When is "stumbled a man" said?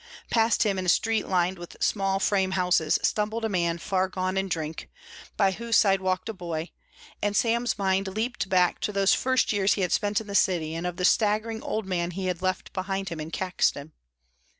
3.03-3.77